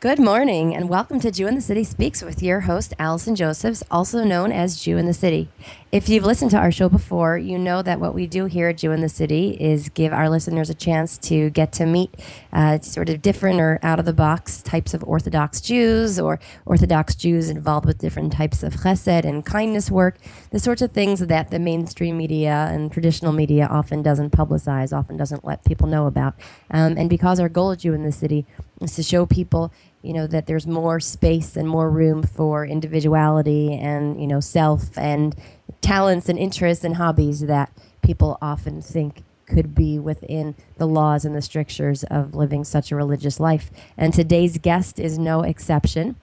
[0.00, 3.82] Good morning, and welcome to Jew in the City Speaks with your host, Allison Josephs,
[3.90, 5.50] also known as Jew in the City.
[5.92, 8.78] If you've listened to our show before, you know that what we do here at
[8.78, 12.14] Jew in the City is give our listeners a chance to get to meet
[12.50, 17.14] uh, sort of different or out of the box types of Orthodox Jews or Orthodox
[17.14, 20.16] Jews involved with different types of chesed and kindness work,
[20.50, 25.18] the sorts of things that the mainstream media and traditional media often doesn't publicize, often
[25.18, 26.36] doesn't let people know about.
[26.70, 28.46] Um, and because our goal at Jew in the City
[28.80, 29.70] is to show people
[30.02, 34.96] you know that there's more space and more room for individuality and you know self
[34.96, 35.36] and
[35.80, 37.70] talents and interests and hobbies that
[38.02, 42.96] people often think could be within the laws and the strictures of living such a
[42.96, 43.70] religious life.
[43.96, 46.14] And today's guest is no exception.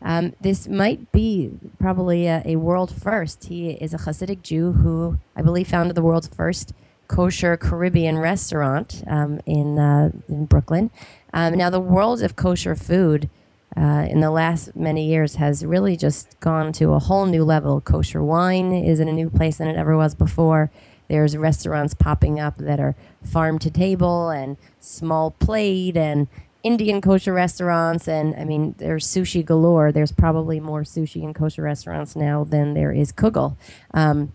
[0.00, 3.46] Um, this might be probably a, a world first.
[3.46, 6.72] He is a hasidic jew who i believe founded the world's first
[7.08, 10.90] kosher Caribbean restaurant um, in uh, in Brooklyn.
[11.32, 13.28] Um, now, the world of kosher food
[13.76, 17.80] uh, in the last many years has really just gone to a whole new level.
[17.80, 20.70] Kosher wine is in a new place than it ever was before.
[21.08, 26.26] There's restaurants popping up that are farm to table and small plate and
[26.62, 29.92] Indian kosher restaurants, and I mean, there's sushi galore.
[29.92, 33.56] There's probably more sushi and kosher restaurants now than there is kugel.
[33.94, 34.32] Um,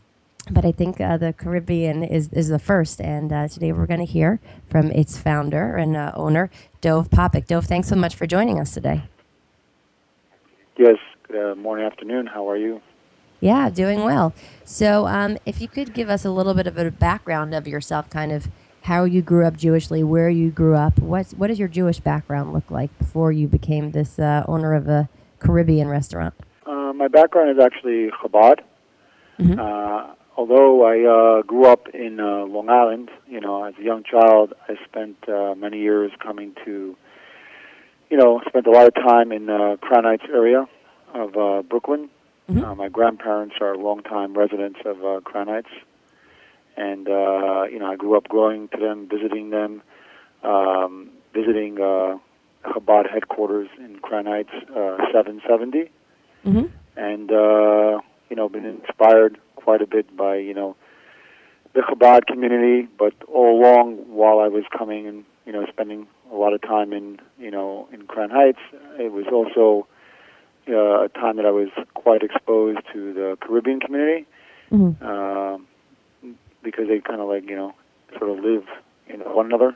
[0.50, 3.02] but I think uh, the Caribbean is, is the first.
[3.02, 7.48] And uh, today we're going to hear from its founder and uh, owner, Dov Popack.
[7.48, 9.04] Dov, thanks so much for joining us today.
[10.82, 12.26] Yes, good uh, morning, afternoon.
[12.26, 12.82] How are you?
[13.40, 14.34] Yeah, doing well.
[14.66, 18.10] So, um, if you could give us a little bit of a background of yourself,
[18.10, 18.48] kind of
[18.82, 22.52] how you grew up Jewishly, where you grew up, what what does your Jewish background
[22.52, 26.34] look like before you became this uh, owner of a Caribbean restaurant?
[26.66, 28.62] Uh, my background is actually Chabad.
[29.40, 34.04] Mm-hmm although I uh, grew up in uh, Long Island, you know, as a young
[34.04, 36.96] child, I spent uh, many years coming to,
[38.12, 40.68] you know, spent a lot of time in uh, Crown Heights area
[41.14, 42.10] of uh, Brooklyn.
[42.50, 42.64] Mm-hmm.
[42.64, 45.70] Uh, my grandparents are longtime residents of uh, Crown Heights,
[46.76, 49.82] and uh, you know, I grew up going to them, visiting them,
[50.44, 52.18] um, visiting uh,
[52.66, 55.90] Chabad headquarters in Crown Heights, uh, 770,
[56.46, 56.66] mm-hmm.
[56.98, 60.76] and uh, you know, been inspired quite a bit by you know
[61.74, 66.36] the Chabad community, but all along while I was coming and you know spending a
[66.36, 68.60] lot of time in you know in Crown Heights,
[68.98, 69.88] it was also
[70.70, 74.26] uh, a time that I was quite exposed to the Caribbean community
[74.72, 75.04] mm-hmm.
[75.06, 75.58] uh,
[76.64, 77.74] because they kind of like you know
[78.18, 78.66] sort of live
[79.08, 79.76] in one another,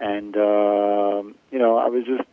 [0.00, 2.28] and uh, you know I was just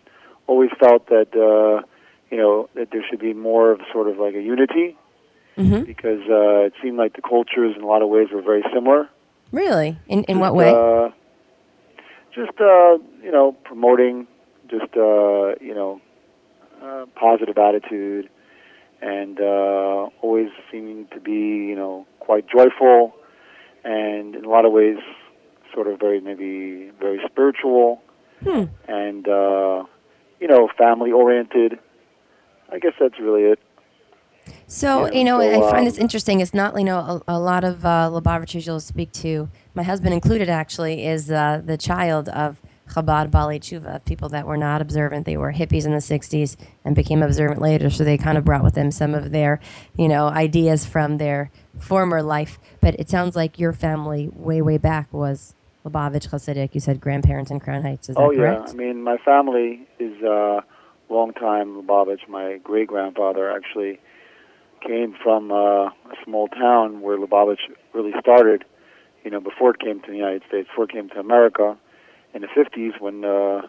[0.47, 1.85] always felt that uh,
[2.29, 4.97] you know that there should be more of sort of like a unity
[5.57, 5.83] mm-hmm.
[5.83, 9.09] because uh, it seemed like the cultures in a lot of ways were very similar.
[9.51, 9.97] Really?
[10.07, 10.69] In in what way?
[10.69, 11.09] Uh,
[12.33, 14.27] just uh, you know, promoting
[14.69, 16.01] just uh, you know,
[16.81, 18.29] uh, positive attitude,
[19.01, 23.13] and uh, always seeming to be you know quite joyful,
[23.83, 24.97] and in a lot of ways,
[25.73, 28.01] sort of very maybe very spiritual,
[28.43, 28.65] hmm.
[28.87, 29.83] and uh,
[30.39, 31.79] you know, family oriented.
[32.71, 33.59] I guess that's really it.
[34.71, 36.39] So, you know, so, I find this interesting.
[36.39, 40.13] It's not, you know, a, a lot of uh, Lubavitchers you'll speak to, my husband
[40.13, 45.25] included actually, is uh, the child of Chabad Baalei Teshuva, people that were not observant.
[45.25, 46.55] They were hippies in the 60s
[46.85, 49.59] and became observant later, so they kind of brought with them some of their,
[49.97, 52.57] you know, ideas from their former life.
[52.79, 55.53] But it sounds like your family way, way back was
[55.85, 56.73] Lubavitch Hasidic.
[56.73, 58.07] You said grandparents in Crown Heights.
[58.07, 58.67] Is that oh, correct?
[58.67, 58.71] yeah.
[58.71, 60.61] I mean, my family is uh,
[61.09, 62.29] long time Lubavitch.
[62.29, 63.99] My great grandfather actually
[64.81, 67.59] came from uh, a small town where Lubavitch
[67.93, 68.65] really started.
[69.23, 71.77] You know, before it came to the United States, before it came to America,
[72.33, 73.67] in the 50s when uh,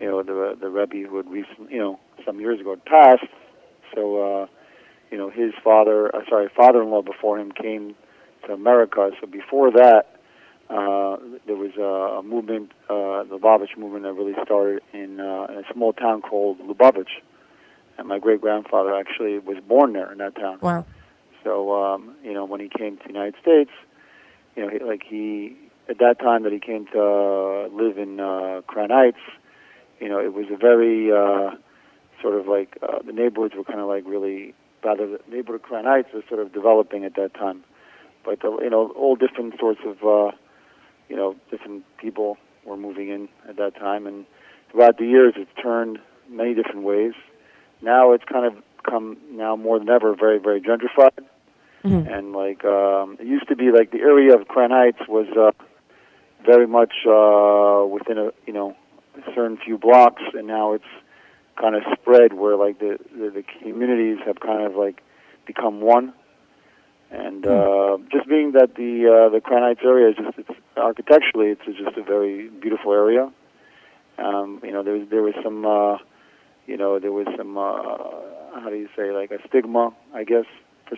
[0.00, 3.24] you know the the Rebbe who had recently, you know, some years ago passed.
[3.94, 4.46] So, uh,
[5.10, 7.94] you know, his father, uh, sorry, father-in-law before him came
[8.46, 9.10] to America.
[9.20, 10.16] So before that,
[10.68, 15.46] uh, there was a, a movement, uh, the Lubavitch movement, that really started in, uh,
[15.50, 17.22] in a small town called Lubavitch
[17.98, 20.58] and my great grandfather actually was born there in that town.
[20.60, 20.84] Wow.
[21.44, 23.70] So um, you know, when he came to the United States,
[24.54, 25.56] you know, he, like he
[25.88, 29.20] at that time that he came to uh, live in uh, Crown Heights,
[30.00, 31.56] you know, it was a very uh,
[32.20, 34.54] sort of like uh, the neighborhoods were kind of like really
[34.84, 37.64] rather the neighborhood of Crown Heights was sort of developing at that time,
[38.24, 40.36] but the, you know, all different sorts of uh,
[41.08, 44.26] you know different people were moving in at that time, and
[44.70, 47.14] throughout the years, it's turned many different ways
[47.82, 48.54] now it's kind of
[48.88, 51.24] come now more than ever very very gentrified
[51.84, 52.08] mm-hmm.
[52.08, 55.50] and like um it used to be like the area of Crown Heights was uh
[56.44, 58.76] very much uh within a you know
[59.16, 60.84] a certain few blocks and now it's
[61.60, 65.02] kind of spread where like the, the the communities have kind of like
[65.46, 66.12] become one.
[67.10, 71.50] And uh, just being that the uh, the Crown Heights area is just it's, architecturally,
[71.50, 73.30] it's just a very beautiful area.
[74.18, 75.98] Um, you know, there was there was some, uh,
[76.66, 80.44] you know, there was some, uh, how do you say, like a stigma, I guess,
[80.88, 80.96] for,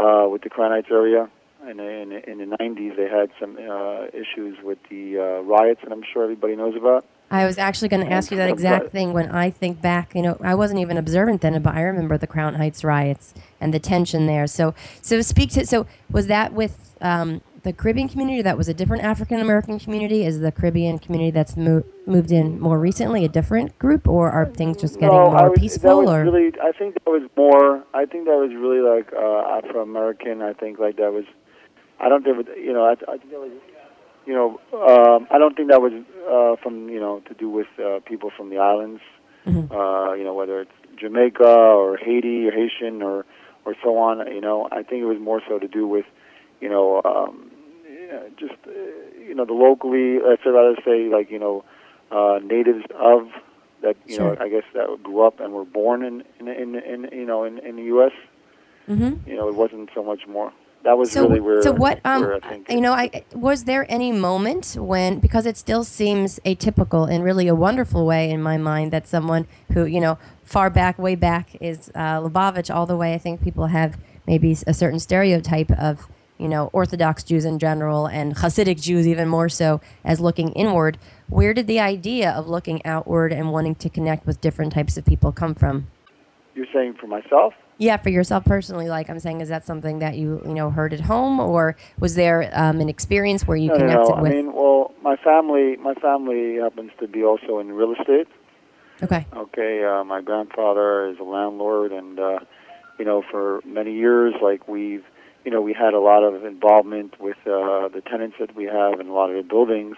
[0.00, 1.28] uh, with the Crown Heights area.
[1.66, 5.92] And in, in the 90s, they had some uh, issues with the uh, riots, and
[5.92, 7.04] I'm sure everybody knows about.
[7.30, 10.14] I was actually going to ask you that exact thing when I think back.
[10.14, 13.74] You know, I wasn't even observant then, but I remember the Crown Heights riots and
[13.74, 14.46] the tension there.
[14.46, 15.66] So, so speak to.
[15.66, 18.42] So, was that with um, the Caribbean community?
[18.42, 20.24] That was a different African American community.
[20.24, 24.46] Is the Caribbean community that's mo- moved in more recently a different group, or are
[24.46, 26.10] things just getting no, more was, peaceful?
[26.10, 27.84] Or really, I think that was more.
[27.94, 30.42] I think that was really like uh, Afro American.
[30.42, 31.24] I think like that was.
[32.00, 32.84] I don't think you know.
[32.84, 33.52] I, I think that was
[34.28, 35.92] you know, um, I don't think that was
[36.28, 39.00] uh, from you know to do with uh, people from the islands.
[39.46, 39.72] Mm-hmm.
[39.72, 40.70] Uh, you know, whether it's
[41.00, 43.24] Jamaica or Haiti or Haitian or
[43.64, 44.30] or so on.
[44.30, 46.04] You know, I think it was more so to do with
[46.60, 47.50] you know um,
[48.38, 48.70] just uh,
[49.18, 50.18] you know the locally.
[50.18, 51.64] Let's rather say like you know
[52.10, 53.28] uh, natives of
[53.82, 54.34] that you Sure.
[54.34, 57.44] know I guess that grew up and were born in in in, in you know
[57.44, 58.12] in, in the U.S.
[58.88, 59.26] Mhm.
[59.26, 60.52] You know, it wasn't so much more.
[60.84, 61.62] That was so, really where.
[61.62, 62.00] so what?
[62.04, 62.40] Um, where
[62.70, 67.48] you know, I was there any moment when because it still seems atypical in really
[67.48, 71.56] a wonderful way in my mind that someone who you know far back, way back
[71.60, 73.12] is uh, Lubavitch all the way.
[73.12, 78.06] I think people have maybe a certain stereotype of you know Orthodox Jews in general
[78.06, 80.98] and Hasidic Jews even more so as looking inward.
[81.28, 85.04] Where did the idea of looking outward and wanting to connect with different types of
[85.04, 85.88] people come from?
[86.54, 87.54] You're saying for myself?
[87.78, 90.92] Yeah, for yourself personally, like I'm saying, is that something that you you know heard
[90.92, 94.22] at home, or was there um, an experience where you no, connected no, no.
[94.22, 94.32] with?
[94.32, 98.26] I mean, well, my family, my family happens to be also in real estate.
[99.02, 102.38] okay, Okay, uh, my grandfather is a landlord, and uh,
[102.98, 105.04] you know, for many years, like we've,
[105.44, 109.00] you know, we had a lot of involvement with uh, the tenants that we have
[109.00, 109.96] in a lot of the buildings.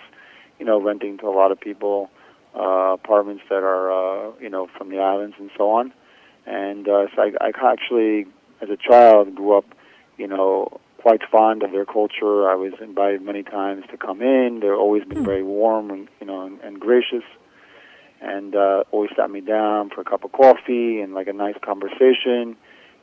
[0.59, 2.11] You know, renting to a lot of people
[2.55, 5.93] uh, apartments that are, uh, you know, from the islands and so on.
[6.47, 8.27] And uh, so I, I actually,
[8.61, 9.65] as a child, grew up,
[10.19, 12.49] you know, quite fond of their culture.
[12.49, 14.61] I was invited many times to come in.
[14.61, 17.25] They've always been very warm and you know and, and gracious,
[18.21, 21.57] and uh, always sat me down for a cup of coffee and like a nice
[21.63, 22.57] conversation.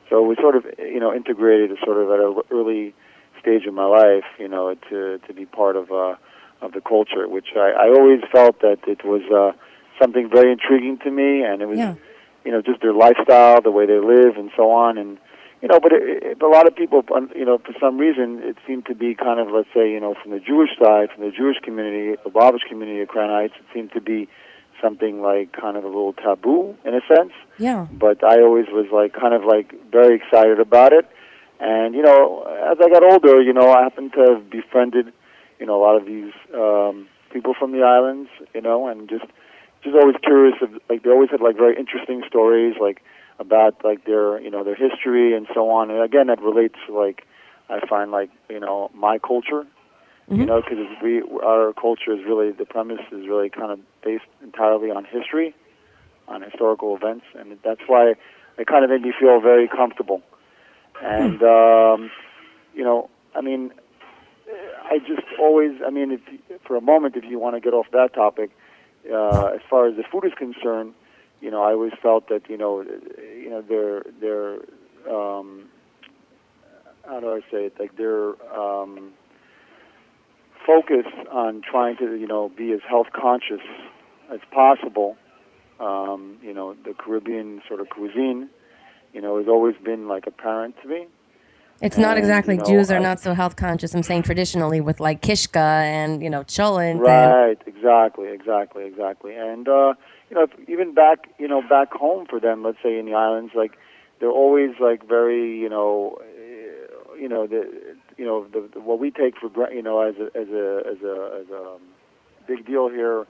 [0.09, 2.93] So we sort of you know integrated sort of at an early
[3.39, 6.15] stage of my life, you know, to to be part of uh,
[6.61, 9.51] of the culture, which I, I always felt that it was uh,
[10.01, 11.95] something very intriguing to me, and it was Yeah.
[12.45, 15.17] you know just their lifestyle, the way they live, and so on, and
[15.61, 17.03] you know, but it, it, a lot of people,
[17.35, 20.13] you know, for some reason, it seemed to be kind of, let's say, you know,
[20.21, 23.65] from the Jewish side, from the Jewish community, the Lubavitch community of Crown Heights, it
[23.73, 24.27] seemed to be
[24.81, 27.33] something like kind of a little taboo in a sense.
[27.57, 31.05] yeah, But I always was like kind of like very excited about it.
[31.59, 35.11] And you know, as I got older, you know, I happened to have befriended,
[35.59, 39.25] you know, a lot of these um, people from the islands, you know, and just
[39.83, 43.01] just always curious of like they always had like very interesting stories like
[43.39, 45.89] about like their you know their history and so on.
[45.89, 47.25] And again, that relates to like
[47.69, 49.65] I find like you know my culture,
[50.35, 50.47] you Mhm.
[50.47, 54.91] know, because we our culture is really the premise is really kind of based entirely
[54.91, 55.55] on history,
[56.27, 58.13] on historical events, and that's why
[58.57, 60.21] it kind of made me feel very comfortable.
[61.03, 62.11] And um,
[62.73, 63.71] you know, I mean,
[64.91, 67.87] I just always, I mean, if for a moment, if you want to get off
[67.91, 68.51] that topic,
[69.11, 70.93] uh, as far as the food is concerned,
[71.41, 74.53] you know, I always felt that you know, you know, their their
[75.13, 75.65] um,
[77.07, 77.73] how do I say it?
[77.79, 79.13] Like their um,
[80.67, 83.61] focus on trying to you know be as health conscious
[84.31, 85.17] as possible.
[85.79, 88.49] Um, you know, the Caribbean sort of cuisine,
[89.13, 91.05] you know, has always been like apparent to me.
[91.81, 93.93] it's not exactly you know, Jews are I- not so health conscious.
[93.93, 99.35] I'm saying traditionally with like kishka and you know cholent and Right, exactly, exactly, exactly.
[99.35, 99.93] And uh,
[100.29, 103.13] you know, if- even back, you know, back home for them, let's say in the
[103.13, 103.77] islands, like
[104.19, 107.61] they're always like very, you know, uh, you know, the,
[108.17, 110.81] you know, the, the what we take for gra- you know as a as a
[110.91, 111.81] as a as a um,
[112.47, 113.25] big deal here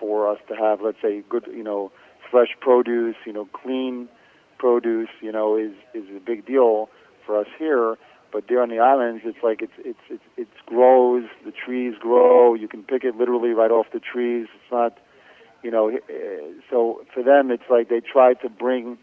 [0.00, 1.92] for us to have, let's say, good, you know,
[2.30, 4.08] fresh produce, you know, clean
[4.58, 6.88] produce, you know, is is a big deal
[7.26, 7.96] for us here.
[8.32, 11.24] But there on the islands, it's like it's it's it's it grows.
[11.44, 12.54] The trees grow.
[12.54, 14.46] You can pick it literally right off the trees.
[14.54, 14.96] It's not,
[15.62, 15.88] you know.
[15.88, 16.00] eh,
[16.70, 18.96] So for them, it's like they try to bring,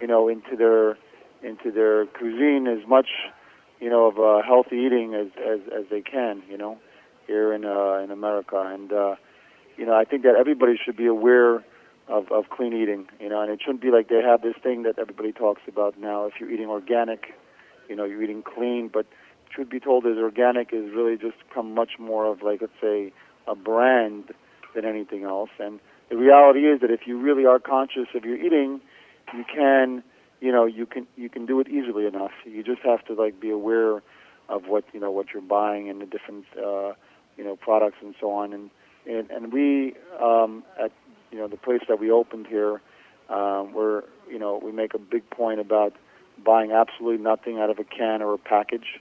[0.00, 0.98] you know, into their
[1.42, 3.08] into their cuisine as much,
[3.80, 6.42] you know, of uh, healthy eating as as as they can.
[6.48, 6.78] You know,
[7.26, 9.16] here in uh, in America, and uh,
[9.76, 11.64] you know, I think that everybody should be aware
[12.08, 13.08] of of clean eating.
[13.20, 15.98] You know, and it shouldn't be like they have this thing that everybody talks about
[15.98, 16.26] now.
[16.26, 17.34] If you're eating organic,
[17.88, 19.06] you know, you're eating clean, but
[19.50, 23.12] truth be told, is organic is really just become much more of like let's say
[23.46, 24.32] a brand
[24.74, 25.50] than anything else.
[25.58, 25.80] And
[26.10, 28.80] the reality is that if you really are conscious of your eating,
[29.34, 30.02] you can,
[30.40, 32.32] you know, you can you can do it easily enough.
[32.44, 34.02] You just have to like be aware
[34.48, 36.92] of what you know what you're buying and the different uh,
[37.36, 38.52] you know products and so on.
[38.52, 38.70] And
[39.08, 40.92] and, and we um, at
[41.30, 42.80] you know the place that we opened here,
[43.28, 45.94] um, we're you know we make a big point about
[46.44, 49.00] buying absolutely nothing out of a can or a package.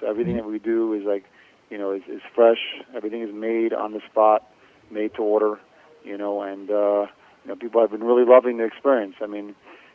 [0.00, 1.24] So everything that we do is like
[1.70, 2.60] you know is, is fresh.
[2.94, 4.48] Everything is made on the spot,
[4.90, 5.58] made to order.
[6.04, 7.06] You know, and uh,
[7.44, 9.14] you know people have been really loving the experience.
[9.22, 9.54] I mean,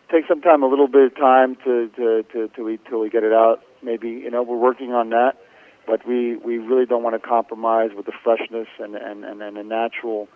[0.10, 3.00] it takes some time, a little bit of time to to to to we till
[3.00, 3.62] we get it out.
[3.84, 5.34] Maybe you know we're working on that,
[5.86, 9.58] but we we really don't want to compromise with the freshness and and and, and
[9.58, 10.28] the natural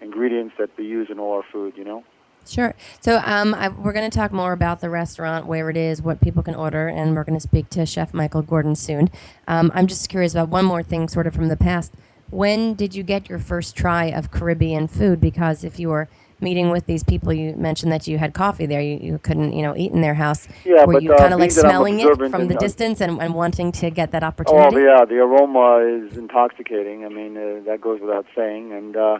[0.00, 1.74] ingredients that we use in all our food.
[1.76, 2.04] You know.
[2.44, 2.74] Sure.
[3.00, 6.20] So um, I, we're going to talk more about the restaurant, where it is, what
[6.20, 9.10] people can order, and we're going to speak to Chef Michael Gordon soon.
[9.46, 11.92] Um, I'm just curious about one more thing, sort of from the past.
[12.30, 15.20] When did you get your first try of Caribbean food?
[15.20, 16.08] Because if you were
[16.42, 18.80] meeting with these people, you mentioned that you had coffee there.
[18.80, 20.48] You, you couldn't, you know, eat in their house.
[20.64, 22.56] Yeah, were but, you uh, kind of like being that I'm smelling it from the
[22.56, 24.76] distance and, and wanting to get that opportunity?
[24.76, 27.04] Oh yeah, the aroma is intoxicating.
[27.04, 28.72] I mean, uh, that goes without saying.
[28.72, 29.18] And uh,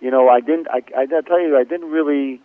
[0.00, 0.68] you know, I didn't.
[0.70, 2.40] I, I gotta tell you, I didn't really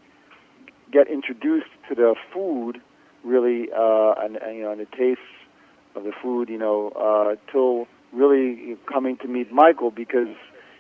[0.92, 2.82] get introduced to the food
[3.24, 5.20] really, uh, and, and you know, and the taste
[5.96, 10.36] of the food, you know, uh, till really coming to meet Michael because,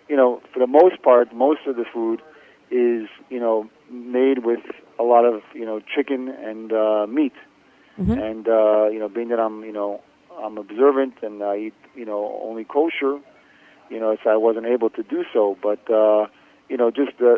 [0.08, 2.22] you know, for the most part, most of the food
[2.72, 4.62] is you know made with
[5.00, 7.34] a lot of you know chicken and uh, meat,
[8.00, 8.18] Mhm.
[8.30, 10.02] and uh, you know, being that I'm you know
[10.42, 13.20] I'm observant and I eat you know only kosher,
[13.90, 15.90] you know, so I wasn't able to do so, but.
[15.90, 16.28] uh
[16.72, 17.34] you know, just the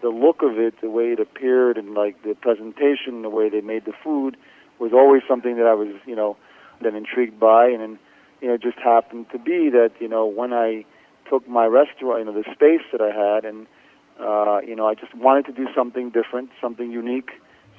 [0.00, 3.60] the look of it, the way it appeared, and like the presentation, the way they
[3.60, 4.38] made the food,
[4.78, 6.38] was always something that I was, you know,
[6.80, 7.98] then intrigued by, and then,
[8.40, 10.86] you know, it just happened to be that, you know, when I
[11.28, 13.66] took my restaurant, you know, the space that I had, and,
[14.20, 17.30] uh, you know, I just wanted to do something different, something unique,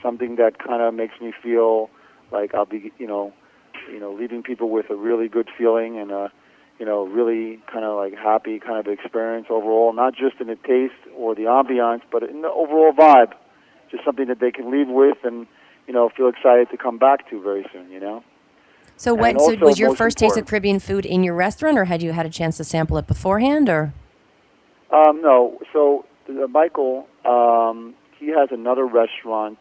[0.02, 1.90] something that kind of makes me feel
[2.32, 3.34] like I'll be, you know,
[3.92, 6.32] you know, leaving people with a really good feeling and a
[6.82, 10.56] you know, really kind of like happy kind of experience overall, not just in the
[10.56, 13.34] taste or the ambiance, but in the overall vibe.
[13.92, 15.46] Just something that they can leave with and,
[15.86, 18.24] you know, feel excited to come back to very soon, you know?
[18.98, 22.02] So when so was your first taste of Caribbean food in your restaurant, or had
[22.02, 23.94] you had a chance to sample it beforehand, or?
[24.92, 29.58] Um, no, so uh, Michael, um, he has another restaurant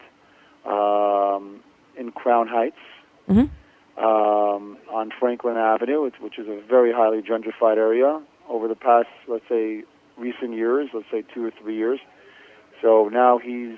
[0.65, 1.61] um,
[1.97, 2.77] in Crown Heights.
[3.29, 3.49] Mhm.
[3.97, 9.09] um, on Franklin Avenue, which, which is a very highly gentrified area over the past,
[9.27, 9.83] let's say,
[10.17, 11.99] recent years, let's say two or three years.
[12.81, 13.77] So now he's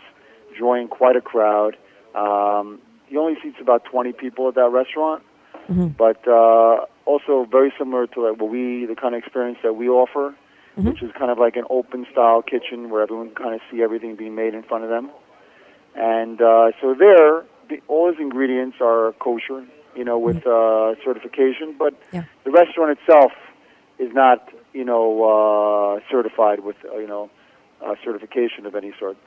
[0.57, 1.75] drawing quite a crowd.
[2.15, 5.23] Um, he only seats about 20 people at that restaurant,
[5.69, 5.97] Mhm.
[5.97, 9.89] but uh, also very similar to like what we, the kind of experience that we
[9.89, 10.33] offer,
[10.77, 10.87] Mhm.
[10.87, 13.83] which is kind of like an open style kitchen where everyone can kind of see
[13.83, 15.11] everything being made in front of them.
[15.95, 19.63] And uh, so there, the, all his ingredients are kosher,
[19.95, 21.75] you know, with uh, certification.
[21.77, 22.23] But Yeah.
[22.43, 23.31] the restaurant itself
[23.99, 27.29] is not, you know, uh, certified with, uh, you know,
[27.85, 29.17] uh, certification of any sort.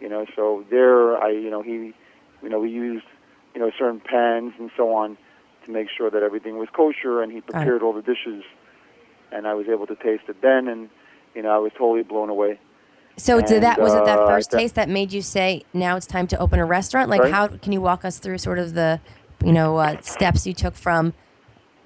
[0.00, 1.94] You know, so there, I, you know, he,
[2.42, 3.06] you know, we used,
[3.54, 5.16] you know, certain pans and so on
[5.64, 8.44] to make sure that everything was kosher, and he prepared all the dishes,
[9.34, 10.88] and I was able to taste it then, and
[11.34, 12.58] you know, I was totally blown away.
[13.16, 15.96] So did that And, was it that uh, first taste that made you say now
[15.96, 17.08] it's time to open a restaurant?
[17.10, 17.32] Like Sorry?
[17.32, 19.00] how can you walk us through sort of the
[19.44, 21.14] you know uh, steps you took from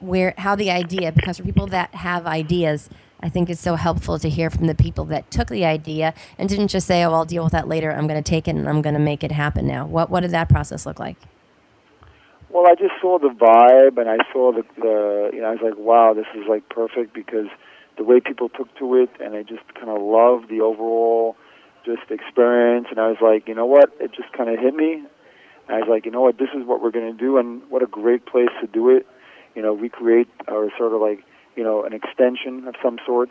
[0.00, 2.88] where how the idea because for people that have ideas
[3.20, 6.48] I think it's so helpful to hear from the people that took the idea and
[6.48, 7.90] didn't just say, "Oh, I'll deal with that later.
[7.90, 10.20] I'm going to take it and I'm going to make it happen now." What what
[10.20, 11.16] did that process look like?
[12.50, 15.60] Well, I just saw the vibe, and I saw the, the you know, I was
[15.62, 17.46] like, wow, this is like perfect because
[17.98, 21.36] the way people took to it, and I just kind of loved the overall
[21.84, 24.94] just experience, and I was like, you know what, it just kind of hit me,
[24.94, 27.62] and I was like, you know what, this is what we're going to do, and
[27.68, 29.06] what a great place to do it,
[29.54, 31.24] you know, recreate or sort of like,
[31.54, 33.28] you know, an extension of some sort,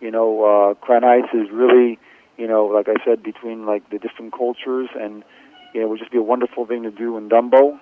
[0.00, 2.00] you know, uh, Crown Heights is really,
[2.36, 5.22] you know, like I said, between like the different cultures, and
[5.72, 7.78] you know, it would just be a wonderful thing to do in Dumbo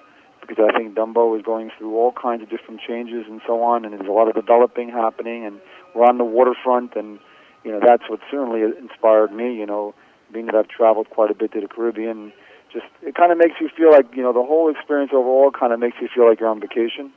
[0.47, 3.85] because I think Dumbo is going through all kinds of different changes and so on,
[3.85, 5.61] and there's a lot of developing happening, and
[5.95, 7.19] we're on the waterfront, and
[7.65, 9.55] you know that's what certainly inspired me.
[9.55, 9.95] You know,
[10.33, 12.33] being that I've traveled quite a bit to the Caribbean,
[12.73, 15.73] just it kind of makes you feel like you know the whole experience overall kind
[15.73, 17.13] of makes you feel like you're on vacation.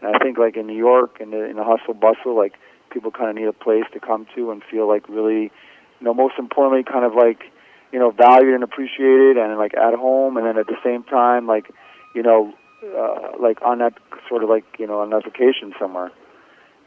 [0.00, 2.54] And I think like in New York, in in the hustle bustle, like
[2.90, 5.50] people kind of need a place to come to and feel like really,
[6.00, 7.50] you know, most importantly, kind of like
[7.92, 11.46] you know, valued and appreciated, and like at home, and then at the same time,
[11.46, 11.70] like,
[12.18, 12.52] you know,
[13.00, 13.94] uh, like on that
[14.28, 16.10] sort of like you know on that vacation somewhere.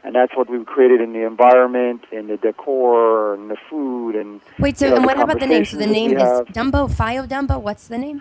[0.04, 4.40] And that's what we've created in the environment, in the decor, and the food, and
[4.58, 5.64] Wait, so you know, and what about the name?
[5.64, 6.48] So the name is have.
[6.48, 7.56] Dumbo, Fiya Dumbo.
[7.66, 8.18] What's the name?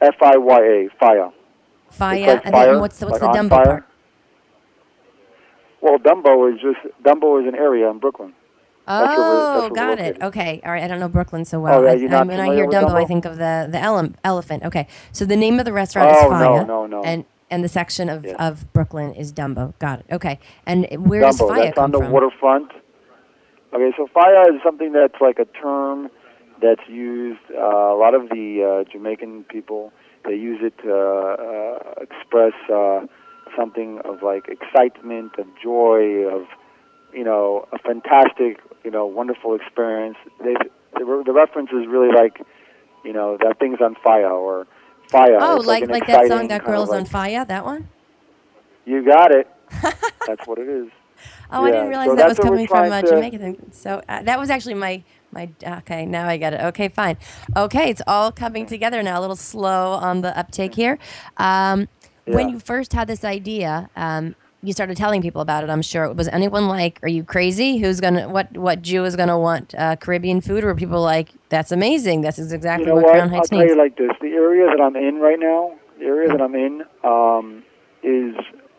[0.00, 1.30] F I Y A, Fire.
[1.98, 2.16] Fiya.
[2.18, 3.64] It's like and fire, then what's the, what's like the Dumbo fire.
[3.64, 3.84] part?
[5.80, 8.32] Well, Dumbo is just Dumbo is an area in Brooklyn.
[8.88, 10.20] Oh, got it.
[10.22, 10.82] Okay, all right.
[10.82, 11.82] I don't know Brooklyn so well.
[11.84, 13.78] yeah, I, you're I- not when I hear with Dumbo, I think of the the
[13.80, 14.64] ele- elephant.
[14.64, 17.02] Okay, so the name of the restaurant is Oh, Fiya, no, no, no.
[17.02, 18.34] and and the section of, Yeah.
[18.48, 19.78] of Brooklyn is Dumbo.
[19.78, 20.06] Got it.
[20.12, 22.12] Okay, and where does Dumbo, Fiya that's come on the from?
[22.12, 22.72] waterfront.
[23.74, 26.08] Okay, so Fiya is something that's like a term
[26.62, 27.40] that's used.
[27.52, 29.92] Uh, a lot of the uh, Jamaican people
[30.24, 33.06] they use it to uh, express uh,
[33.56, 36.46] something of like excitement, of joy, of
[37.12, 40.16] you know a fantastic, you know, wonderful experience.
[40.38, 40.54] They
[40.94, 42.40] the, the reference is really like
[43.04, 44.66] you know that thing's on fire or
[45.08, 45.36] fire.
[45.40, 47.44] Oh, It's like an like that song, that girl's on fire.
[47.44, 47.88] That one.
[48.84, 49.48] You got it.
[50.26, 50.88] that's what it is.
[51.50, 53.38] Oh, I didn't realize so that was that's what we're coming from uh, Jamaica.
[53.38, 53.72] Then.
[53.72, 55.02] So uh, that was actually my
[55.32, 55.50] my.
[55.80, 56.60] Okay, now I get it.
[56.66, 57.16] Okay, fine.
[57.56, 59.18] Okay, it's all coming together now.
[59.18, 60.98] A little slow on the uptake here.
[61.38, 61.88] Um,
[62.26, 65.70] When you first had this idea, um, you started telling people about it.
[65.70, 66.12] I'm sure.
[66.12, 67.78] Was anyone like, "Are you crazy?
[67.78, 71.30] Who's gonna what what Jew is gonna want uh, Caribbean food?" Or were people like,
[71.48, 72.22] "That's amazing.
[72.22, 73.12] This is exactly you know what, what?
[73.12, 76.04] Crown I'll Heights tell you like this: the area that I'm in right now, the
[76.04, 77.62] area that I'm in, um,
[78.02, 78.34] is.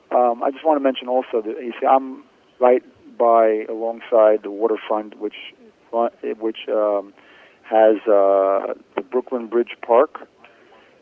[0.09, 2.23] Um, I just want to mention also that you see, I'm
[2.59, 2.81] right
[3.17, 5.35] by alongside the waterfront, which
[5.91, 7.13] which um,
[7.63, 10.27] has uh, the Brooklyn Bridge Park.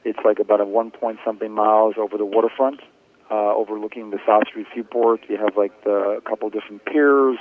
[0.03, 2.81] It's like about a one point something miles over the waterfront,
[3.31, 5.21] uh, overlooking the South Street Seaport.
[5.29, 7.37] You have like the, a couple different piers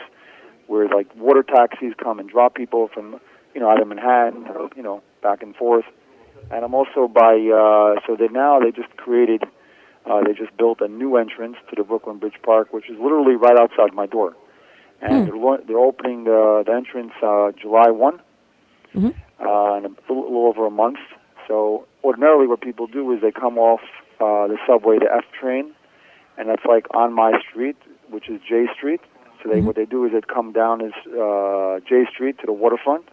[0.67, 3.21] where like water taxis come and drop people from
[3.55, 5.85] you know out of Manhattan you know back and forth.
[6.51, 9.45] And I'm also by uh, so they now they just created
[10.07, 13.37] uh, they just built a new entrance to the Brooklyn Bridge Park, which is literally
[13.37, 14.37] right outside my door.
[15.01, 18.21] And they're, lo- they're opening the, the entrance uh, July one,
[18.95, 19.13] Mhm.
[19.41, 20.99] uh, in a little, little over a month.
[21.49, 23.81] So ordinarily, what people do is they come off
[24.21, 25.74] uh, the subway, the F train,
[26.37, 27.77] and that's like on my street,
[28.11, 29.01] which is J Street.
[29.43, 32.53] So they what they do is they come down as uh, J Street to the
[32.53, 33.05] waterfront,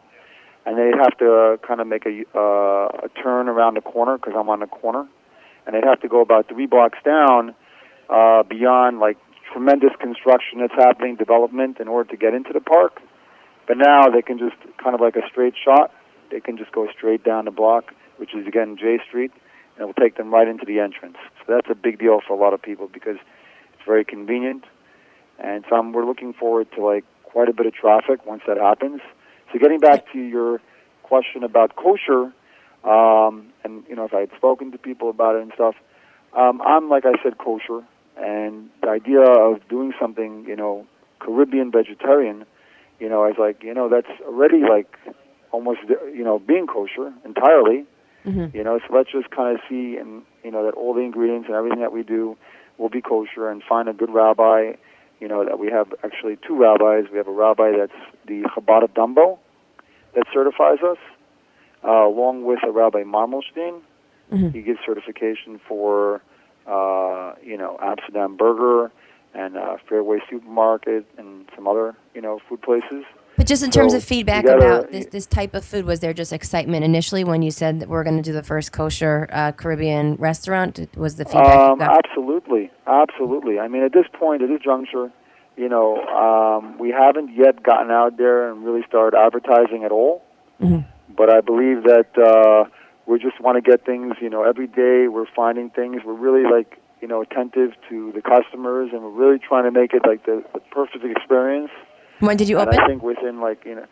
[0.65, 4.17] and they'd have to uh, kind of make a, uh, a turn around the corner
[4.17, 5.07] because I'm on the corner,
[5.65, 7.53] and they'd have to go about three blocks down
[8.09, 9.17] uh, beyond like
[9.51, 13.01] tremendous construction that's happening, development in order to get into the park.
[13.67, 15.93] But now they can just kind of like a straight shot.
[16.31, 19.31] They can just go straight down the block, which is again J Street,
[19.75, 21.17] and it will take them right into the entrance.
[21.45, 23.17] So that's a big deal for a lot of people because
[23.73, 24.65] it's very convenient.
[25.39, 28.57] And so I'm, we're looking forward to like quite a bit of traffic once that
[28.57, 29.01] happens.
[29.51, 30.61] So getting back to your
[31.03, 32.31] question about kosher,
[32.83, 35.75] um, and you know if I had spoken to people about it and stuff,
[36.33, 37.83] um, I'm like I said kosher,
[38.17, 40.85] and the idea of doing something you know
[41.19, 42.45] Caribbean vegetarian,
[42.99, 44.97] you know I was like you know that's already like
[45.51, 47.85] almost you know being kosher entirely.
[48.25, 48.53] Mhm.
[48.53, 51.47] You know, so let's just kind of see and you know that all the ingredients
[51.47, 52.37] and everything that we do
[52.77, 54.73] will be kosher and find a good rabbi.
[55.19, 57.05] You know that we have actually two rabbis.
[57.11, 59.37] We have a rabbi that's the Chabad of Dumbo
[60.13, 60.97] that certifies us,
[61.83, 63.81] uh, along with a Rabbi Marmelstein.
[64.31, 64.53] Mhm.
[64.53, 66.21] He gives certification for
[66.67, 68.91] uh, you know Amsterdam Burger
[69.33, 73.03] and uh, Fairway Supermarket and some other you know food places.
[73.37, 75.99] But just in terms So of feedback gotta- about this, this type of food, was
[75.99, 79.27] there just excitement initially when you said that we're going to do the first kosher
[79.31, 80.79] uh, Caribbean restaurant?
[80.95, 83.59] Was the feedback Um, absolutely, absolutely.
[83.59, 85.11] I mean, at this point, at this juncture,
[85.57, 90.23] you know, um, we haven't yet gotten out there and really started advertising at all.
[90.61, 90.85] Mhm.
[91.15, 92.69] But I believe that uh,
[93.05, 94.13] we just want to get things.
[94.21, 96.03] You know, every day we're finding things.
[96.05, 99.93] We're really like you know attentive to the customers, and we're really trying to make
[99.93, 101.71] it like the, the perfect experience.
[102.21, 102.79] When did you and open?
[102.79, 103.85] I think within like you know,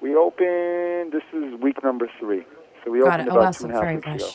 [0.00, 1.12] we opened.
[1.12, 2.44] This is week number three.
[2.84, 3.30] So we Got opened it.
[3.32, 4.20] Oh, about wow, two so and a half very weeks fresh.
[4.20, 4.30] ago.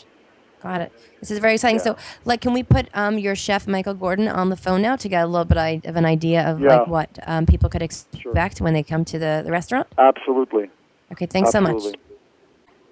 [0.64, 0.92] Got it.
[1.20, 1.78] This is very exciting.
[1.78, 1.84] Yeah.
[1.84, 5.10] So, like, can we put um, your chef Michael Gordon on the phone now to
[5.10, 6.78] get a little bit of an idea of Yeah.
[6.80, 8.32] like what um, people could Sure.
[8.32, 9.88] expect when they come to the, the restaurant?
[9.98, 10.70] Absolutely.
[11.14, 11.82] Okay, thanks so much.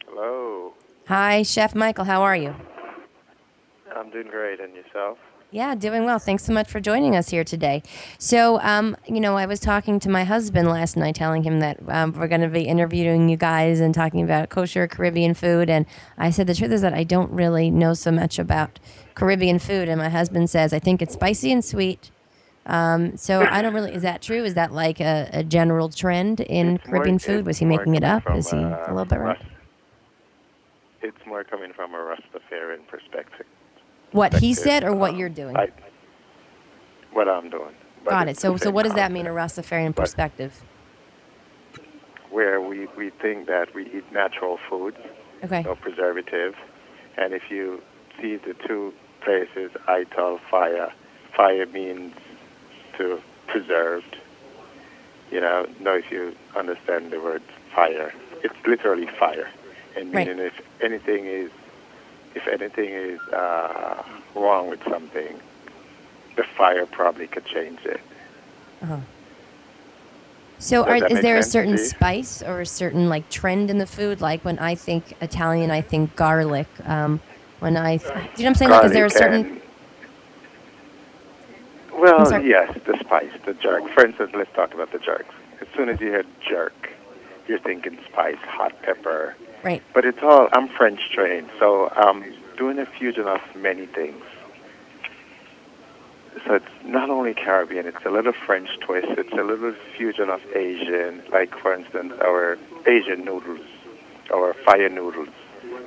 [0.07, 0.73] Hello.
[1.07, 2.05] Hi, Chef Michael.
[2.05, 2.55] How are you?
[3.95, 5.17] I'm doing great, and yourself?
[5.51, 6.19] Yeah, doing well.
[6.19, 7.81] Thanks so much for joining us here today.
[8.19, 11.79] So, um, you know, I was talking to my husband last night, telling him that
[11.87, 15.67] um, we're going to be interviewing you guys and talking about kosher Caribbean food.
[15.67, 15.87] And
[16.19, 18.77] I said the truth is that I don't really know so much about
[19.15, 19.89] Caribbean food.
[19.89, 22.11] And my husband says I think it's spicy and sweet,
[22.67, 23.91] Um, so I don't really.
[23.91, 24.43] Is that true?
[24.43, 27.47] Is that like a, a general trend in It's more- Caribbean food?
[27.47, 28.21] Was he making it up?
[28.35, 29.41] Is he uh, a little bit right?
[31.01, 33.47] It's more coming from a Rastafarian perspective.
[34.11, 35.55] What he said or what Um, you're doing?
[35.55, 35.69] I,
[37.11, 37.75] what I'm doing.
[38.03, 38.37] But Got it.
[38.37, 40.63] So so what does that mean, a Rastafarian perspective?
[42.31, 44.97] Where we, we think that we eat natural foods,
[45.43, 45.63] Okay.
[45.63, 46.55] no preservative,
[47.17, 47.81] and if you
[48.21, 50.91] see the two places, ital fire,
[51.35, 52.13] fire means
[52.97, 54.15] to preserved.
[55.31, 57.41] You know, know if you understand the word
[57.75, 59.49] fire, it's literally fire,
[59.95, 60.27] and Right.
[60.27, 61.51] meaning if anything is,
[62.35, 64.03] if anything is uh,
[64.35, 65.39] wrong with something,
[66.35, 68.01] the fire probably could change it.
[68.81, 68.97] Uh-huh.
[70.59, 74.19] So are, is there a certain spice or a certain like trend in the food?
[74.19, 76.67] Like when I think Italian, I think garlic.
[76.85, 77.21] Um,
[77.59, 78.71] when I, th- do you know what I'm saying?
[78.71, 79.45] Like, is there a certain?
[79.45, 79.61] and-
[81.93, 83.89] Well, yes, the spice, the jerk.
[83.93, 85.33] For instance, let's talk about the jerks.
[85.61, 86.89] As soon as you hear jerk,
[87.47, 89.35] you're thinking spice, hot pepper.
[89.63, 89.83] Right.
[89.93, 94.23] But it's all, I'm French trained, so I'm doing a fusion of many things.
[96.45, 100.41] So it's not only Caribbean, it's a little French twist, it's a little fusion of
[100.55, 103.65] Asian, like for instance, our Asian noodles,
[104.33, 105.29] our fire noodles,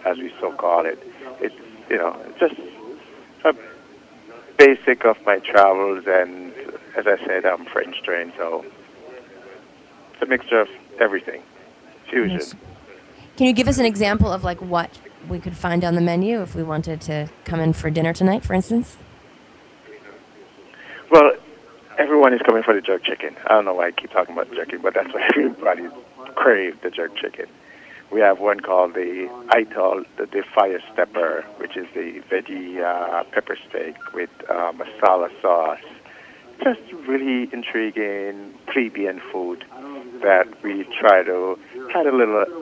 [0.05, 0.99] as we so call it.
[1.41, 1.55] It's,
[1.89, 2.57] you know, just
[3.45, 3.55] a
[4.59, 6.53] basic of my travels, and
[6.97, 8.65] as I said, I'm French trained, so
[10.13, 10.69] it's a mixture of
[11.01, 11.43] everything.
[12.11, 12.41] Fusion.
[12.41, 12.55] Yes.
[13.43, 16.43] Can you give us an example of like what we could find on the menu
[16.43, 18.97] if we wanted to come in for dinner tonight, for instance?
[21.11, 21.33] Well,
[21.99, 23.35] everyone is coming for the jerk chicken.
[23.47, 25.89] I don't know why I keep talking about jerky, but that's what everybody
[26.37, 27.47] craves, the jerk chicken.
[28.13, 33.25] We have one called the Ital, the, the Fire Stepper, which is the veggie uh,
[33.25, 35.81] pepper steak with uh, masala sauce.
[36.63, 39.65] Just really intriguing plebeian food
[40.23, 41.59] that we try to
[41.93, 42.62] add a little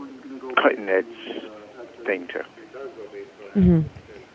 [0.54, 1.04] cutting edge
[2.04, 2.44] thing to.
[3.54, 3.80] hmm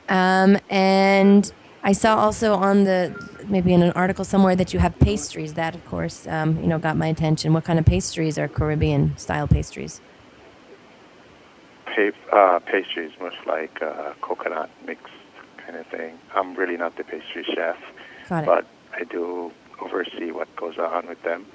[0.09, 1.51] Um, and
[1.83, 3.13] I saw also on the
[3.47, 5.53] maybe in an article somewhere that you have pastries.
[5.53, 7.53] That, of course, um, you know, got my attention.
[7.53, 10.01] What kind of pastries are Caribbean style pastries?
[11.85, 15.13] pa- uh, pastries, much like uh, coconut mixed
[15.57, 16.17] kind of thing.
[16.35, 17.77] I'm really not the pastry chef,
[18.45, 19.51] but I do
[19.81, 21.45] oversee what goes on with them.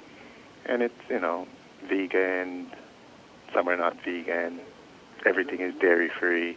[0.65, 1.47] And it's, you know,
[1.87, 2.71] vegan,
[3.53, 4.59] some are not vegan,
[5.25, 6.55] everything is dairy free,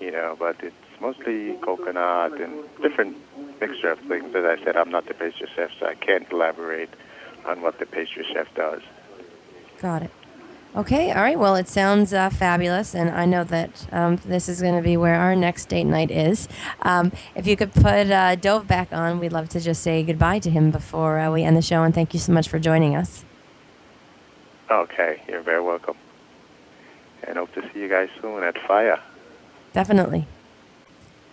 [0.00, 3.16] you know, but it's mostly coconut and different
[3.60, 4.34] mixture of things.
[4.34, 6.90] As I said, I'm not the pastry chef, so I can't elaborate
[7.46, 8.82] on what the pastry chef does.
[9.80, 10.10] Got it.
[10.76, 11.36] Okay, all right.
[11.38, 14.96] Well, it sounds uh, fabulous, and I know that um, this is going to be
[14.96, 16.46] where our next date night is.
[16.82, 20.38] Um, if you could put uh, Dov back on, we'd love to just say goodbye
[20.38, 22.94] to him before uh, we end the show, and thank you so much for joining
[22.94, 23.24] us.
[24.70, 25.96] Okay, you're very welcome.
[27.24, 29.00] And hope to see you guys soon at Fire.
[29.72, 30.26] Definitely.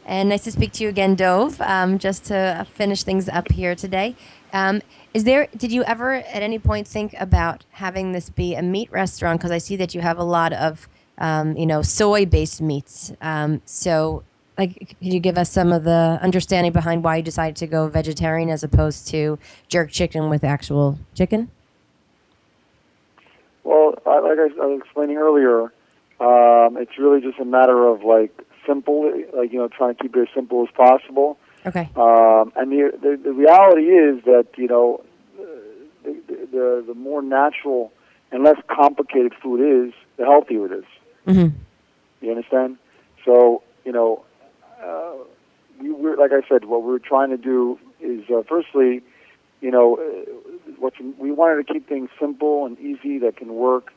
[0.06, 1.62] And nice to speak to you again, Dov.
[1.62, 4.16] Um, just to finish things up here today,
[4.54, 4.82] um,
[5.14, 5.48] is there?
[5.56, 9.40] Did you ever at any point think about having this be a meat restaurant?
[9.40, 13.12] Because I see that you have a lot of, um, you know, soy-based meats.
[13.22, 14.24] Um, so,
[14.58, 17.88] like, could you give us some of the understanding behind why you decided to go
[17.88, 21.52] vegetarian as opposed to jerk chicken with actual chicken?
[23.68, 25.64] Well, I, like I, I was explaining earlier,
[26.22, 28.32] um, it's really just a matter of like
[28.66, 31.38] simple, like you know, trying to keep it as simple as possible.
[31.66, 31.90] Okay.
[31.98, 35.04] Um, and the, the the reality is that you know,
[36.06, 37.92] the, the the more natural
[38.32, 40.86] and less complicated food is, the healthier it is.
[41.26, 41.48] hmm
[42.22, 42.78] You understand?
[43.26, 44.24] So you know,
[44.82, 45.12] uh,
[45.82, 49.04] we were like I said, what we're trying to do is uh, firstly,
[49.60, 50.00] you know,
[50.78, 53.94] what's we wanted to keep things simple and easy that can work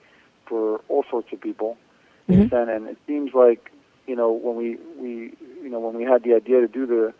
[0.46, 1.76] for all sorts of people.
[2.28, 2.34] Mhm.
[2.34, 2.70] understand?
[2.70, 3.70] And it seems like
[4.06, 7.14] you know when we we you know when we had the idea to do the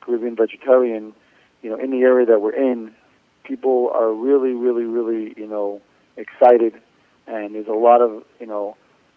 [0.00, 1.14] Caribbean vegetarian,
[1.62, 2.94] you know, in the area that we're in,
[3.44, 5.80] people are really, really, really, you know,
[6.16, 6.74] excited,
[7.26, 8.76] and there's a lot of, you know,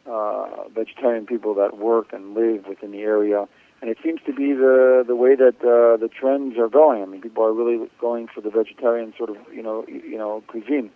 [0.09, 3.47] uh, vegetarian people that work and live within the area,
[3.81, 7.01] and it seems to be the the way that uh, the trends are going.
[7.03, 10.43] I mean, people are really going for the vegetarian sort of, you know, you know,
[10.47, 10.89] cuisine,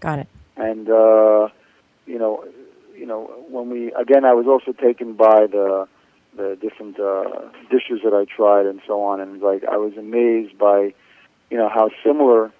[0.00, 0.28] Got it.
[0.56, 1.48] and uh,
[2.06, 2.44] you know,
[2.96, 5.86] you know, when we again, I was also taken by the
[6.36, 10.56] the different uh, dishes that I tried and so on, and like I was amazed
[10.56, 10.94] by,
[11.50, 12.50] you know, how similar,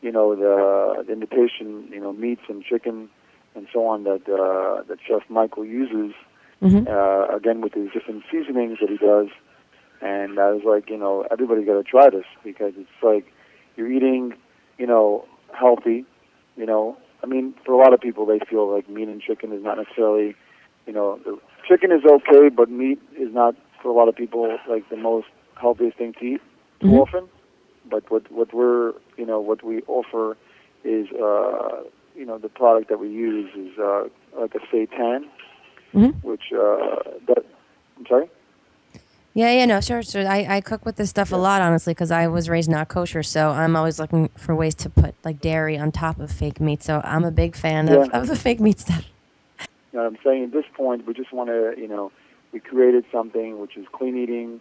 [0.00, 3.08] you know, the, the imitation, you know, meats and chicken
[3.56, 6.14] and so on that uh, that Chef Michael uses,
[6.60, 9.28] hmm uh, again with his different seasonings that he does,
[10.00, 13.32] and I was like, you know, everybody's got to try this because it's like,
[13.76, 14.32] you're eating,
[14.78, 15.24] you know,
[15.58, 16.04] healthy.
[16.56, 19.52] You know, I mean, for a lot of people, they feel like meat and chicken
[19.52, 20.34] is not necessarily,
[20.86, 21.38] you know, the,
[21.68, 25.26] chicken is okay, but meat is not for a lot of people like the most
[25.60, 26.40] healthiest thing to eat
[26.80, 27.00] too Mhm.
[27.00, 27.28] often.
[27.88, 30.36] But what what we're you know what we offer
[30.84, 31.82] is uh,
[32.14, 34.04] you know the product that we use is uh,
[34.38, 35.24] like a seitan,
[35.94, 36.22] Mhm.
[36.22, 37.44] which uh, that
[37.98, 38.28] I'm sorry.
[39.34, 40.26] Yeah, yeah, no, sure, sure.
[40.26, 43.22] I, I cook with this stuff a lot, honestly, because I was raised not kosher,
[43.22, 46.82] so I'm always looking for ways to put like dairy on top of fake meat.
[46.82, 48.18] So I'm a big fan of, Yeah.
[48.18, 49.04] of the fake meat stuff.
[49.92, 52.12] You know, I'm saying at this point, we just want to, you know,
[52.52, 54.60] we created something which is clean eating,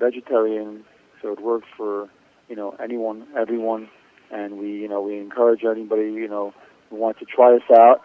[0.00, 0.84] vegetarian,
[1.22, 2.08] so it works for,
[2.48, 3.88] you know, anyone, everyone,
[4.32, 6.52] and we, you know, we encourage anybody, you know,
[6.90, 8.02] who wants to try us out,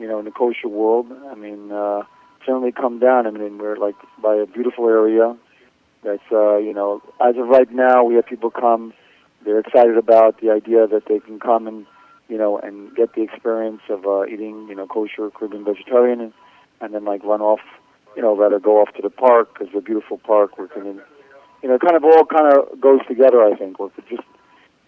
[0.00, 1.06] you know, in the kosher world.
[1.30, 2.02] I mean, uh,
[2.44, 3.26] certainly come down.
[3.26, 5.36] I mean, we're like by a beautiful area.
[6.02, 8.94] That's, uh, you know, as of right now, we have people come.
[9.44, 11.86] They're excited about the idea that they can come and
[12.30, 16.32] you know, and get the experience of uh, eating, you know, kosher Caribbean vegetarian, and,
[16.80, 17.60] and then like run off,
[18.14, 20.56] you know, rather go off to the park because it's a beautiful park.
[20.56, 21.02] We're can,
[21.62, 23.42] you know, kind of all kind of goes together.
[23.42, 24.22] I think, or just,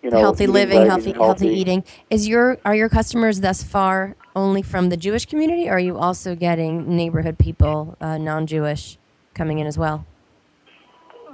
[0.03, 1.85] you know, healthy eating living, right healthy, healthy eating.
[2.11, 5.97] Is your are your customers thus far only from the Jewish community, or are you
[5.97, 8.99] also getting neighborhood people, uh, non-Jewish,
[9.35, 10.07] coming in as well?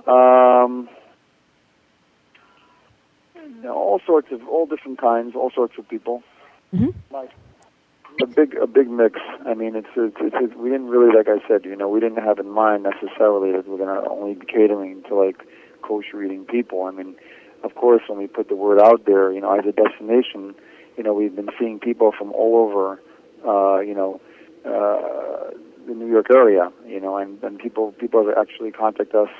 [0.07, 0.89] Um,
[3.35, 6.23] you know, all sorts of, all different kinds, all sorts of people.
[6.75, 6.95] Mhm.
[7.11, 7.31] Like
[8.23, 9.21] a big, a big mix.
[9.47, 12.01] I mean, it's, it's, it's, it's, we didn't really, like I said, you know, we
[12.01, 15.43] didn't have in mind necessarily that we're going to only be catering to like
[15.83, 16.85] kosher eating people.
[16.85, 17.15] I mean,
[17.65, 20.55] of course, when we put the word out there, you know, as a destination,
[20.97, 23.01] you know, we've been seeing people from all over,
[23.47, 24.21] uh, you know,
[24.65, 25.51] uh,
[25.87, 29.31] the New York area, you know, and, and people people actually contact us,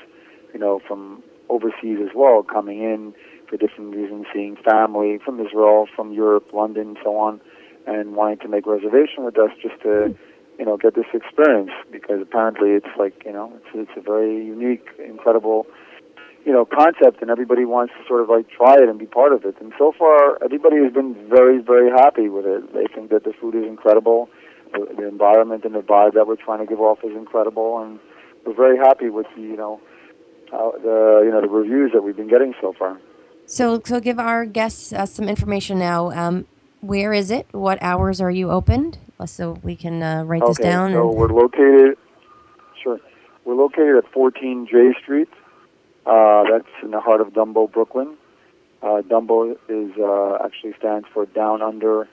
[0.53, 3.13] you know, from overseas as well, coming in
[3.47, 7.41] for different reasons, seeing family from Israel, from Europe, London, so on,
[7.87, 10.15] and wanting to make reservation with us just to,
[10.57, 14.45] you know, get this experience because apparently it's like, you know, it's it's a very
[14.45, 15.65] unique, incredible,
[16.45, 19.33] you know, concept, and everybody wants to sort of like try it and be part
[19.33, 19.55] of it.
[19.59, 22.73] And so far, everybody has been very, very happy with it.
[22.73, 24.29] They think that the food is incredible
[24.73, 27.99] the, the environment and the vibe that we're trying to give off is incredible, and
[28.45, 29.79] we're very happy with the you know
[30.51, 32.99] how the you know the reviews that we've been getting so far.
[33.45, 36.11] So, so give our guests uh, some information now.
[36.11, 36.45] Um,
[36.81, 37.47] where is it?
[37.51, 38.99] What hours are you opened?
[39.25, 40.91] So we can uh, write this okay, down.
[40.91, 41.97] so and- we're located.
[42.81, 42.99] Sure,
[43.45, 45.29] we're located at 14 J Street.
[46.09, 48.17] Uh, that's in the heart of Dumbo, Brooklyn.
[48.81, 52.07] Uh, Dumbo is uh, actually stands for Down Under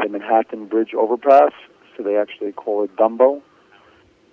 [0.00, 1.52] the Manhattan Bridge Overpass,
[1.94, 3.42] so they actually call it Dumbo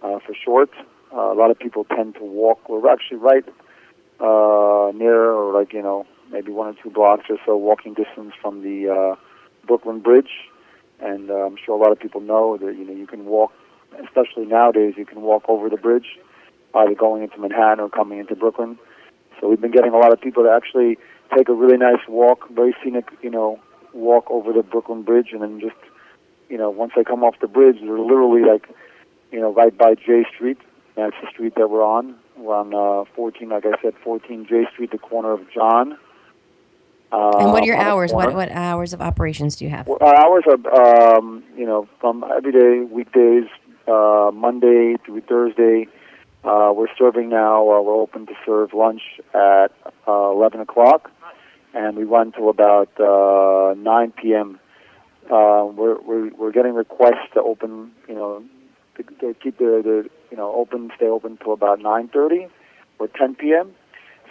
[0.01, 0.69] uh, for short.
[1.11, 2.69] Uh, a lot of people tend to walk.
[2.69, 3.43] We're actually right
[4.21, 8.33] uh, near, or like you know, maybe one or two blocks or so walking distance
[8.41, 9.15] from the uh,
[9.67, 10.31] Brooklyn Bridge,
[11.01, 13.51] and uh, I'm sure a lot of people know that you know you can walk,
[14.01, 16.17] especially nowadays, you can walk over the bridge,
[16.73, 18.77] either going into Manhattan or coming into Brooklyn.
[19.39, 20.97] So we've been getting a lot of people to actually
[21.35, 23.59] take a really nice walk, very scenic, you know,
[23.93, 25.75] walk over the Brooklyn Bridge, and then just,
[26.49, 28.67] you know, once they come off the bridge, they're literally like,
[29.31, 30.57] you know, right by J Street.
[30.95, 32.15] That's the street that we're on.
[32.37, 35.97] We're on uh, 14, like I said, 14 J Street, the corner of John.
[37.11, 38.13] Uh, and what are your hours?
[38.13, 39.87] What what hours of operations do you have?
[39.87, 43.45] Well, Our hours are, um, you know, from every day, weekdays,
[43.87, 45.87] uh, Monday through Thursday.
[46.43, 47.61] Uh, we're serving now.
[47.69, 49.01] Uh, we're open to serve lunch
[49.33, 49.71] at
[50.07, 51.11] uh, 11 o'clock,
[51.73, 54.59] and we run till about uh, 9 p.m.
[55.25, 58.43] Uh, we're, we're we're getting requests to open, you know,
[58.95, 62.49] to, to keep the, the you know open, stay open till about 9:30
[62.99, 63.71] or 10 p.m.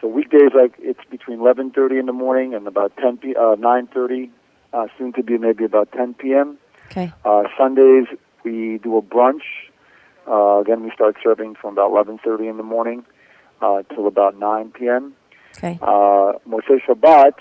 [0.01, 3.35] So weekdays, like it's between 11:30 in the morning and about 10 p.
[3.37, 4.31] Uh, 9:30,
[4.73, 6.59] uh, soon to be maybe about 10 p.m.
[6.87, 7.12] Okay.
[7.25, 8.07] Uh, Sundays
[8.44, 9.42] we do a brunch.
[10.29, 13.05] Uh, again, we start serving from about 11:30 in the morning
[13.62, 15.14] uh, till about 9 p.m.
[15.57, 15.79] Okay.
[15.81, 17.35] Uh, Motzei Shabbat,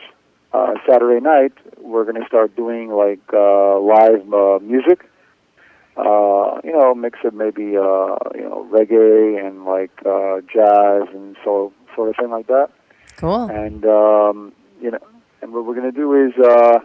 [0.54, 5.00] uh, Saturday night, we're going to start doing like uh, live uh, music.
[5.98, 11.36] Uh, you know, mix of maybe uh, you know reggae and like uh, jazz and
[11.44, 12.70] so sort of thing like that
[13.18, 13.50] Cool.
[13.50, 15.00] and um, you know,
[15.42, 16.80] and what we're going to do is, uh,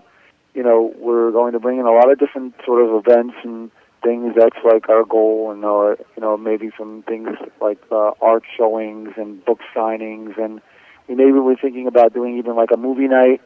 [0.55, 3.71] you know, we're going to bring in a lot of different sort of events and
[4.03, 4.35] things.
[4.37, 7.29] That's like our goal, and uh, you know, maybe some things
[7.61, 10.61] like uh, art showings and book signings, and
[11.09, 13.41] we maybe we're thinking about doing even like a movie night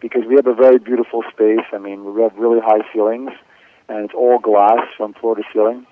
[0.00, 1.66] because we have a very beautiful space.
[1.72, 3.30] I mean, we have really high ceilings,
[3.88, 5.86] and it's all glass from floor to ceiling.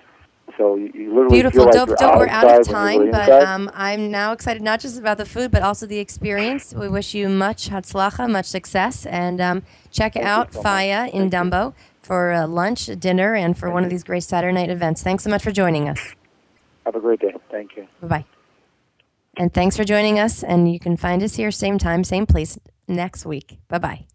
[0.57, 1.71] So you, you literally Beautiful.
[1.71, 2.19] feel like Dope, dope.
[2.19, 5.63] We're out of time, but um, I'm now excited not just about the food, but
[5.63, 6.73] also the experience.
[6.73, 10.65] We wish you much hatzlacha, much success, and um, check you out so much.
[10.65, 11.73] Fiya in Thank you.
[12.05, 15.01] For uh, lunch, dinner, and for one of these great Saturday night events.
[15.01, 16.13] Thanks so much for joining us.
[16.85, 17.33] Have a great day.
[17.49, 17.87] Thank you.
[17.99, 18.25] Bye bye.
[19.37, 20.43] And thanks for joining us.
[20.43, 23.57] And you can find us here, same time, same place next week.
[23.69, 24.14] Bye bye.